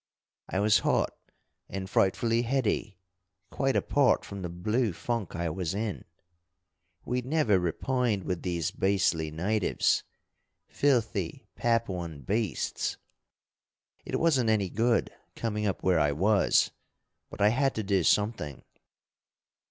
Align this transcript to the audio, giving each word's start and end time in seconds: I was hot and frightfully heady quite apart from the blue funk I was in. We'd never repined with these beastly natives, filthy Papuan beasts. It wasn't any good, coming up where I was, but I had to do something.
I 0.49 0.59
was 0.61 0.79
hot 0.79 1.15
and 1.69 1.87
frightfully 1.87 2.41
heady 2.41 2.97
quite 3.51 3.75
apart 3.75 4.25
from 4.25 4.41
the 4.41 4.49
blue 4.49 4.93
funk 4.93 5.35
I 5.35 5.47
was 5.51 5.75
in. 5.75 6.05
We'd 7.05 7.23
never 7.27 7.59
repined 7.59 8.23
with 8.23 8.41
these 8.41 8.71
beastly 8.71 9.29
natives, 9.29 10.03
filthy 10.67 11.45
Papuan 11.55 12.21
beasts. 12.23 12.97
It 14.03 14.19
wasn't 14.19 14.49
any 14.49 14.69
good, 14.71 15.13
coming 15.35 15.67
up 15.67 15.83
where 15.83 15.99
I 15.99 16.13
was, 16.13 16.71
but 17.29 17.39
I 17.39 17.49
had 17.49 17.75
to 17.75 17.83
do 17.83 18.01
something. 18.03 18.63